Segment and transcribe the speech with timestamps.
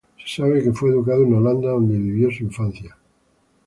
[0.25, 2.97] Se sabe que fue educado en Holanda, donde vivió su infancia.